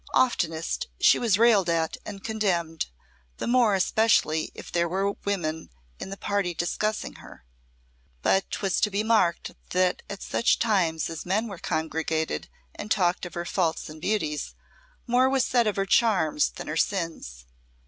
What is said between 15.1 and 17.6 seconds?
was said of her charms than her sins.